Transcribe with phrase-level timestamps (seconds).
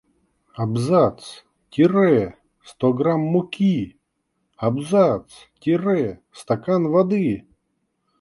[0.63, 1.23] Абзац!
[1.71, 2.23] Тире!
[2.69, 3.75] Сто грамм муки.
[4.69, 5.27] Абзац!
[5.61, 6.01] Тире!
[6.41, 7.27] Стакан воды.